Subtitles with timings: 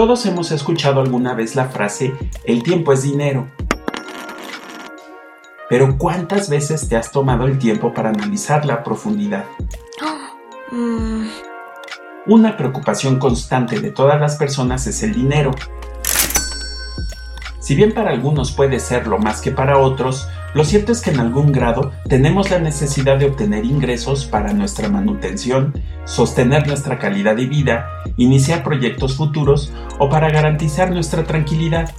[0.00, 2.14] Todos hemos escuchado alguna vez la frase
[2.44, 3.50] el tiempo es dinero.
[5.68, 9.44] Pero ¿cuántas veces te has tomado el tiempo para analizarla a profundidad?
[10.72, 11.28] Mm,
[12.28, 15.50] Una preocupación constante de todas las personas es el dinero.
[17.58, 21.20] Si bien para algunos puede serlo más que para otros, lo cierto es que en
[21.20, 27.46] algún grado tenemos la necesidad de obtener ingresos para nuestra manutención, sostener nuestra calidad de
[27.46, 31.90] vida, iniciar proyectos futuros o para garantizar nuestra tranquilidad.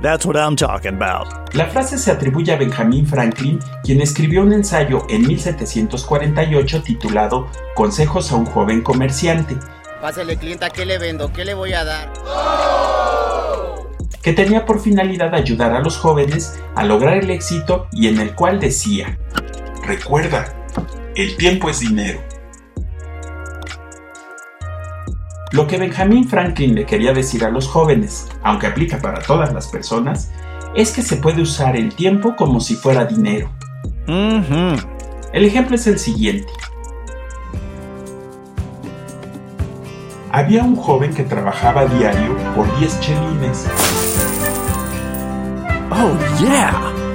[0.00, 1.54] That's what I'm talking about.
[1.54, 8.30] La frase se atribuye a Benjamin Franklin, quien escribió un ensayo en 1748 titulado Consejos
[8.30, 9.56] a un joven comerciante,
[10.00, 11.32] Pásale, clienta, ¿qué le vendo?
[11.32, 12.12] ¿Qué le voy a dar?
[14.22, 18.34] Que tenía por finalidad ayudar a los jóvenes a lograr el éxito y en el
[18.34, 19.18] cual decía,
[19.84, 20.52] recuerda,
[21.14, 22.20] el tiempo es dinero.
[25.52, 29.68] Lo que Benjamin Franklin le quería decir a los jóvenes, aunque aplica para todas las
[29.68, 30.30] personas,
[30.74, 33.50] es que se puede usar el tiempo como si fuera dinero.
[34.06, 36.52] El ejemplo es el siguiente.
[40.30, 43.66] Había un joven que trabajaba diario por 10 chelines.
[46.00, 47.08] Oh, yeah!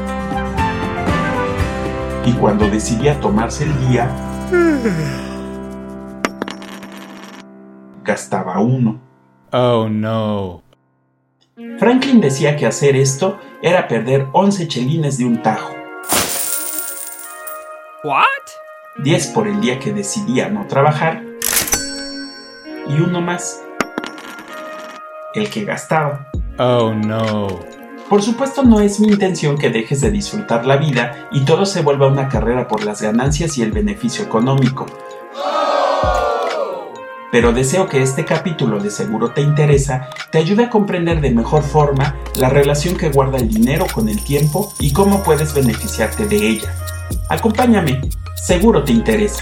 [2.26, 4.10] y cuando decidía tomarse el día,
[8.04, 9.00] gastaba uno.
[9.52, 10.64] Oh no.
[11.78, 15.74] Franklin decía que hacer esto era perder 11 chelines de un tajo,
[18.04, 19.04] What?
[19.04, 21.24] 10 por el día que decidía no trabajar
[22.88, 23.62] y uno más,
[25.36, 26.28] el que gastaba.
[26.58, 27.83] Oh no.
[28.14, 31.82] Por supuesto no es mi intención que dejes de disfrutar la vida y todo se
[31.82, 34.86] vuelva una carrera por las ganancias y el beneficio económico.
[37.32, 41.64] Pero deseo que este capítulo de Seguro te interesa te ayude a comprender de mejor
[41.64, 46.36] forma la relación que guarda el dinero con el tiempo y cómo puedes beneficiarte de
[46.50, 46.72] ella.
[47.30, 48.00] Acompáñame,
[48.36, 49.42] seguro te interesa.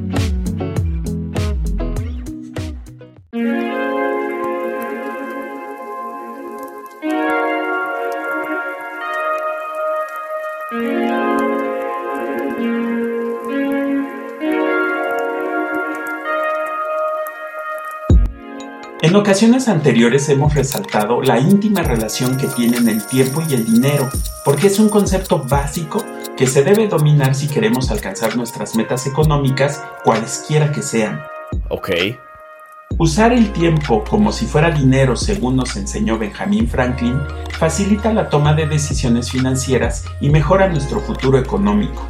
[19.21, 24.09] Ocasiones anteriores hemos resaltado la íntima relación que tienen el tiempo y el dinero,
[24.43, 26.03] porque es un concepto básico
[26.35, 31.21] que se debe dominar si queremos alcanzar nuestras metas económicas, cualesquiera que sean.
[31.69, 32.17] Okay.
[32.97, 37.19] Usar el tiempo como si fuera dinero, según nos enseñó Benjamin Franklin,
[37.59, 42.07] facilita la toma de decisiones financieras y mejora nuestro futuro económico.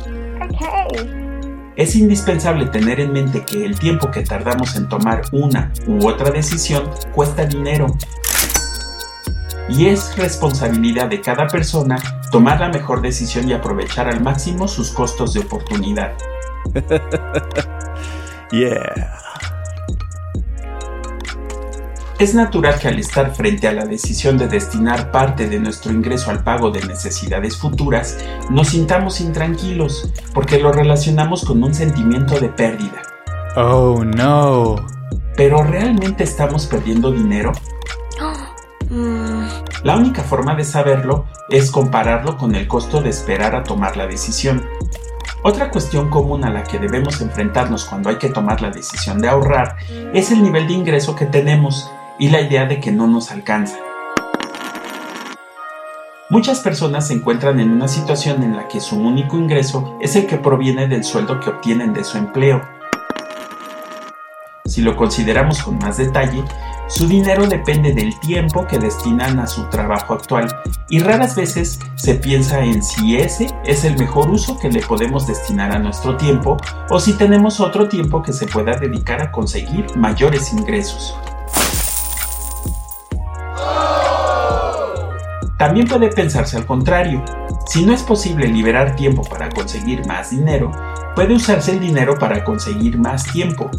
[1.76, 6.32] Es indispensable tener en mente que el tiempo que tardamos en tomar una u otra
[6.32, 7.88] decisión cuesta dinero.
[9.70, 11.98] Y es responsabilidad de cada persona
[12.32, 16.14] tomar la mejor decisión y aprovechar al máximo sus costos de oportunidad.
[18.52, 19.31] Yeah.
[22.22, 26.30] Es natural que al estar frente a la decisión de destinar parte de nuestro ingreso
[26.30, 32.50] al pago de necesidades futuras, nos sintamos intranquilos, porque lo relacionamos con un sentimiento de
[32.50, 33.02] pérdida.
[33.56, 34.76] Oh no.
[35.36, 37.54] ¿Pero realmente estamos perdiendo dinero?
[38.92, 39.48] mm,
[39.84, 44.06] La única forma de saberlo es compararlo con el costo de esperar a tomar la
[44.06, 44.64] decisión.
[45.42, 49.28] Otra cuestión común a la que debemos enfrentarnos cuando hay que tomar la decisión de
[49.28, 49.78] ahorrar
[50.14, 51.90] es el nivel de ingreso que tenemos
[52.22, 53.78] y la idea de que no nos alcanza.
[56.30, 60.28] Muchas personas se encuentran en una situación en la que su único ingreso es el
[60.28, 62.62] que proviene del sueldo que obtienen de su empleo.
[64.66, 66.44] Si lo consideramos con más detalle,
[66.88, 70.48] su dinero depende del tiempo que destinan a su trabajo actual
[70.90, 75.26] y raras veces se piensa en si ese es el mejor uso que le podemos
[75.26, 76.58] destinar a nuestro tiempo
[76.92, 81.16] o si tenemos otro tiempo que se pueda dedicar a conseguir mayores ingresos.
[85.62, 87.24] También puede pensarse al contrario.
[87.68, 90.72] Si no es posible liberar tiempo para conseguir más dinero,
[91.14, 93.70] puede usarse el dinero para conseguir más tiempo.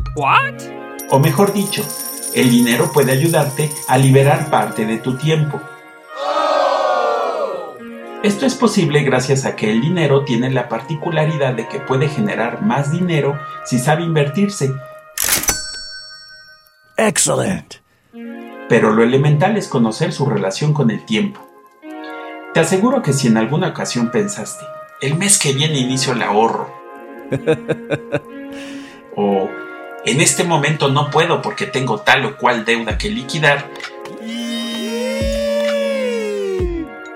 [1.11, 1.82] O mejor dicho,
[2.37, 5.61] el dinero puede ayudarte a liberar parte de tu tiempo.
[8.23, 12.62] Esto es posible gracias a que el dinero tiene la particularidad de que puede generar
[12.62, 14.73] más dinero si sabe invertirse.
[16.96, 17.75] Excellent.
[18.69, 21.51] Pero lo elemental es conocer su relación con el tiempo.
[22.54, 24.66] Te aseguro que si en alguna ocasión pensaste,
[25.00, 26.70] el mes que viene inicio el ahorro,
[29.16, 29.49] o
[30.04, 33.70] en este momento no puedo porque tengo tal o cual deuda que liquidar,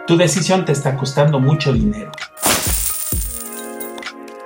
[0.07, 2.13] tu decisión te está costando mucho dinero.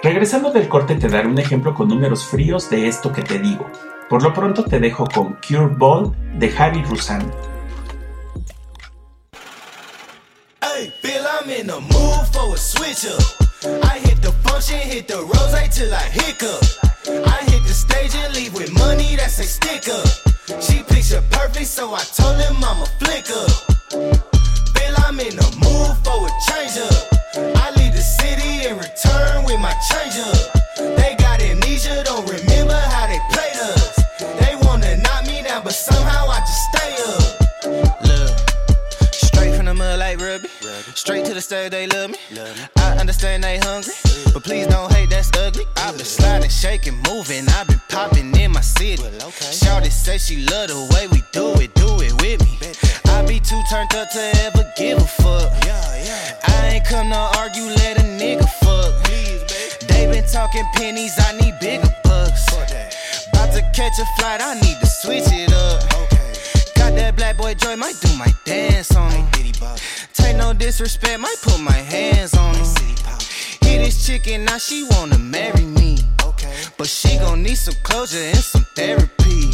[0.03, 3.71] Regresando del corte te daré un ejemplo con números fríos de esto que te digo.
[4.09, 7.31] Por lo pronto te dejo con Cure Ball de Javi Rusan.
[10.81, 13.85] Hey, Bill, I'm in the mood for a switch up.
[13.85, 16.65] I hit the function, hit the rose till I hiccup.
[17.29, 20.09] I hit the stage and leave with money that's a stick up.
[20.63, 23.51] She picture perfect, so I told him I'm a flick up.
[24.73, 27.00] Bill, I'm in the mood for a change up.
[41.01, 42.19] Straight to the stage, they love me.
[42.77, 43.95] I understand they hungry,
[44.35, 45.65] but please don't hate, that's ugly.
[45.79, 47.49] I've been sliding, shaking, moving.
[47.49, 49.03] I've been popping in my city.
[49.03, 52.53] Shawty say she love the way we do it, do it with me.
[53.07, 55.51] I be too turned up to ever give a fuck.
[55.65, 58.93] I ain't come to argue, let a nigga fuck.
[59.89, 62.47] They been talking pennies, I need bigger bucks.
[63.33, 65.83] About to catch a flight, I need to switch it up.
[65.95, 66.35] Okay.
[66.77, 69.31] Got that black boy joy, might do my dance on him.
[70.15, 72.67] Take no disrespect, might put my hands on him.
[73.63, 75.99] Hit this chicken, now she wanna marry me.
[76.77, 79.53] But she gon' need some closure and some therapy.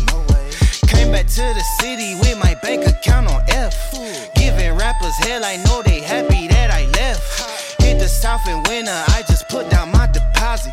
[0.86, 3.74] Came back to the city with my bank account on F.
[4.34, 7.82] Giving rappers hell, I know they happy that I left.
[7.82, 10.72] Hit the south in winter, I just put down my deposit.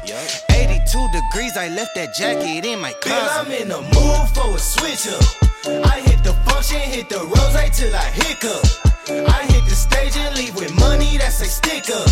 [0.49, 3.39] 82 degrees, I left that jacket in my closet.
[3.39, 5.85] I'm in the mood for a switch up.
[5.85, 8.92] I hit the function, hit the rose till I hiccup.
[9.09, 12.07] I hit the stage and leave with money that's a stick up.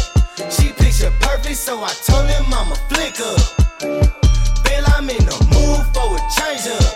[0.52, 3.40] She picture perfect, so I told him I'm a flick up.
[3.80, 6.92] Bill, I'm in the mood for a change up.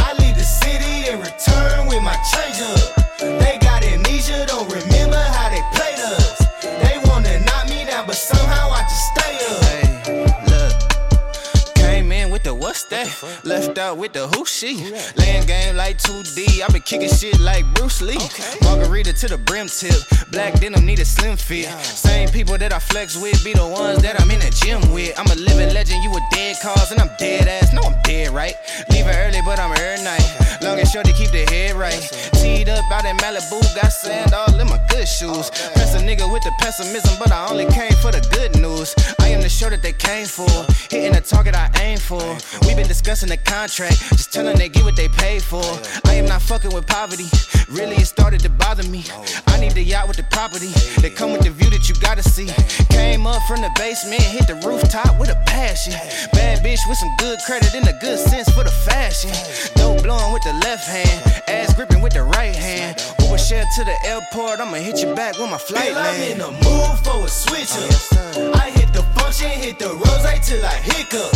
[0.00, 3.04] I leave the city and return with my change up.
[3.20, 6.38] They got amnesia, don't remember how they played us.
[6.62, 9.62] They wanna knock me down, but somehow I just stay up.
[9.68, 11.74] Hey, look.
[11.74, 13.12] Came in with the what's that?
[13.44, 13.53] Left
[13.84, 14.90] out with the who she.
[15.16, 16.62] Laying game like 2D.
[16.62, 18.18] i been kicking shit like Bruce Lee.
[18.62, 19.94] Margarita to the brim tip.
[20.30, 21.68] Black denim need a slim fit.
[22.14, 25.18] Same people that I flex with be the ones that I'm in the gym with.
[25.18, 27.72] I'm a living legend, you a dead cause, and I'm dead ass.
[27.74, 28.54] No, I'm dead, right?
[28.88, 30.22] Leaving early, but I'm here night.
[30.62, 31.98] Long and short to keep the head right.
[32.38, 35.50] Teed up out in Malibu, got sand all in my good shoes.
[35.74, 38.94] Press a nigga with the pessimism, but I only came for the good news.
[39.18, 40.48] I am the show that they came for.
[40.94, 42.22] Hitting the target I aim for.
[42.62, 45.66] We've been discussing the contract, just telling they get what they pay for.
[46.06, 47.26] I am not fucking with poverty.
[47.68, 49.02] Really, it started to bother me.
[49.48, 50.70] I need the yacht with the property.
[51.02, 52.48] They come with the view that you gotta see.
[52.90, 55.94] Came up from the basement, hit the rooftop with a passion.
[56.32, 59.32] Bad bitch with some good credit and a good sense for the fashion.
[59.74, 61.18] Dope blowing with the left hand,
[61.48, 63.00] ass gripping with the right hand.
[63.20, 66.38] Uber share to the airport, I'ma hit you back when my flight Bill, I'm in
[66.38, 68.54] the mood for a switch up.
[68.62, 71.32] I hit the function, hit the rose till I hiccup.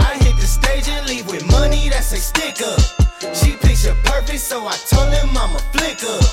[0.00, 2.80] I hit the stage and leave with money that's a stick up.
[3.34, 6.24] She picture perfect, so I told him I'm a flick up.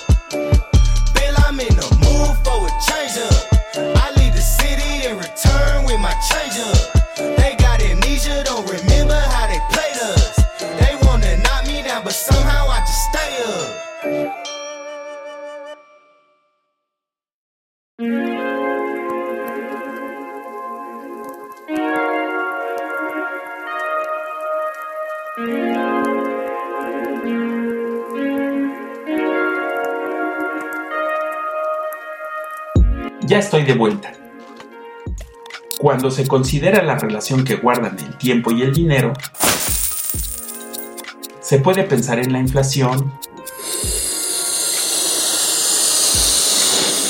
[1.15, 3.52] Bill, I'm in the mood for a change up.
[3.75, 6.92] I leave the city and return with my change up.
[33.33, 34.11] Ya estoy de vuelta.
[35.79, 39.11] Cuando se considera la relación que guardan el tiempo y el dinero,
[41.41, 43.11] se puede pensar en la inflación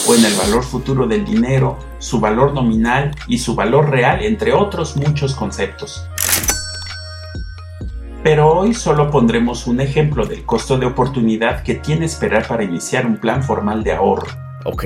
[0.07, 4.53] o en el valor futuro del dinero, su valor nominal y su valor real, entre
[4.53, 6.07] otros muchos conceptos.
[8.23, 13.05] Pero hoy solo pondremos un ejemplo del costo de oportunidad que tiene esperar para iniciar
[13.05, 14.27] un plan formal de ahorro.
[14.63, 14.85] Ok.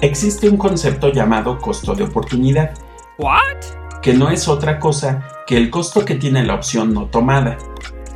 [0.00, 2.74] Existe un concepto llamado costo de oportunidad.
[3.18, 4.00] What?
[4.02, 7.56] Que no es otra cosa que el costo que tiene la opción no tomada.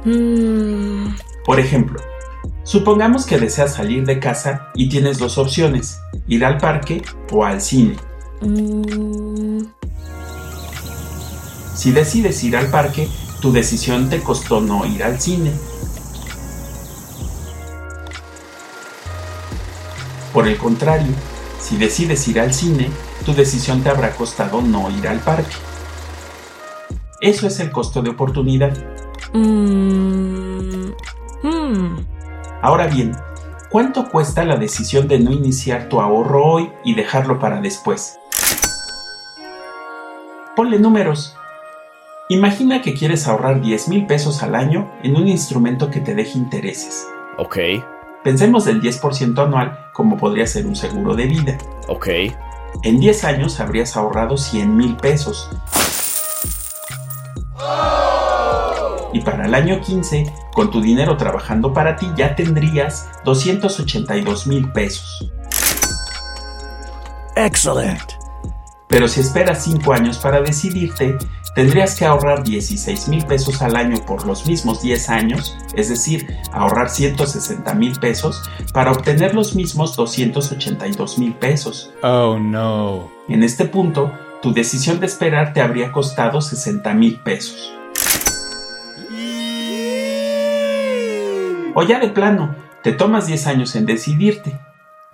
[0.04, 2.00] Mm, Por ejemplo,
[2.64, 7.60] supongamos que deseas salir de casa y tienes dos opciones, ir al parque o al
[7.60, 7.96] cine.
[8.42, 9.62] mm,
[11.74, 13.08] Si decides ir al parque,
[13.40, 15.50] tu decisión te costó no ir al cine.
[20.34, 21.12] Por el contrario,
[21.60, 22.88] si decides ir al cine,
[23.24, 25.54] tu decisión te habrá costado no ir al parque.
[27.20, 28.76] Eso es el costo de oportunidad.
[29.32, 30.90] mm,
[31.42, 31.96] mm.
[32.62, 33.14] Ahora bien,
[33.70, 38.18] ¿cuánto cuesta la decisión de no iniciar tu ahorro hoy y dejarlo para después?
[40.56, 41.36] Ponle números.
[42.28, 46.38] Imagina que quieres ahorrar 10 mil pesos al año en un instrumento que te deje
[46.38, 47.06] intereses.
[47.38, 47.58] Ok.
[48.22, 51.58] Pensemos del 10% anual como podría ser un seguro de vida.
[51.88, 52.08] Ok.
[52.82, 55.48] En 10 años habrías ahorrado 100 mil pesos.
[59.12, 64.70] Y para el año 15, con tu dinero trabajando para ti, ya tendrías 282 mil
[64.70, 65.32] pesos.
[67.36, 68.19] Excellent.
[68.90, 71.16] Pero si esperas 5 años para decidirte,
[71.54, 76.26] tendrías que ahorrar 16 mil pesos al año por los mismos 10 años, es decir,
[76.52, 78.42] ahorrar 160 mil pesos
[78.72, 81.92] para obtener los mismos 282 mil pesos.
[82.02, 83.08] Oh no.
[83.28, 87.72] En este punto, tu decisión de esperar te habría costado 60 mil pesos.
[91.76, 94.58] O ya de plano, te tomas 10 años en decidirte.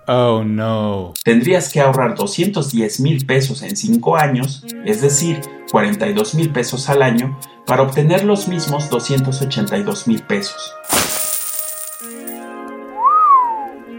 [0.09, 1.13] Oh no.
[1.25, 7.01] Tendrías que ahorrar 210 mil pesos en 5 años, es decir, 42 mil pesos al
[7.01, 10.73] año, para obtener los mismos 282 mil pesos.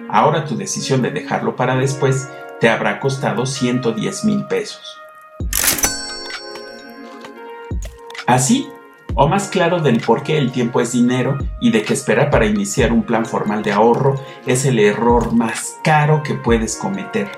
[0.08, 4.96] Ahora tu decisión de dejarlo para después te habrá costado 110 mil pesos.
[8.26, 8.66] Así,
[9.14, 12.46] o más claro del por qué el tiempo es dinero y de que esperar para
[12.46, 14.14] iniciar un plan formal de ahorro
[14.46, 17.30] es el error más caro que puedes cometer.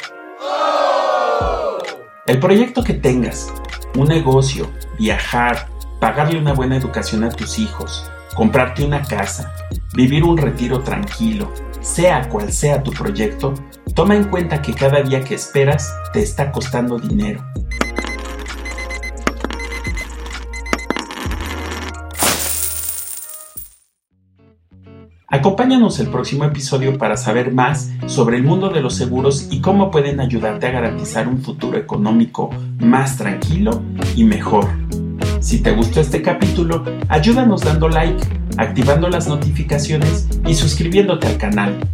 [2.27, 3.53] El proyecto que tengas,
[3.97, 5.69] un negocio, viajar,
[6.01, 9.53] pagarle una buena educación a tus hijos, comprarte una casa,
[9.95, 13.55] vivir un retiro tranquilo, sea cual sea tu proyecto,
[13.95, 17.45] toma en cuenta que cada día que esperas te está costando dinero.
[25.41, 29.91] Acompáñanos el próximo episodio para saber más sobre el mundo de los seguros y cómo
[29.91, 33.81] pueden ayudarte a garantizar un futuro económico más tranquilo
[34.15, 34.69] y mejor.
[35.41, 38.23] Si te gustó este capítulo, ayúdanos dando like,
[38.59, 41.89] activando las notificaciones y suscribiéndote al canal.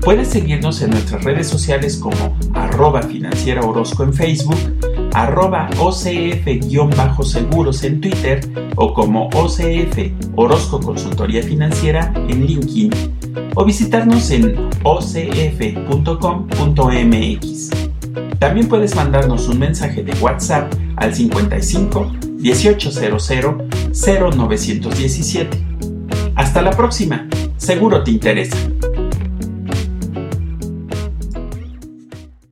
[0.00, 4.58] Puedes seguirnos en nuestras redes sociales como arroba financiera Orozco en Facebook,
[5.14, 8.40] arroba OCF-seguros en Twitter
[8.76, 9.98] o como OCF
[10.36, 12.90] Orozco Consultoría Financiera en LinkedIn
[13.54, 15.30] o visitarnos en ocf.com.mx.
[18.38, 23.30] También puedes mandarnos un mensaje de WhatsApp al 55 1800
[23.92, 25.58] 0917.
[26.34, 28.56] Hasta la próxima, seguro te interesa.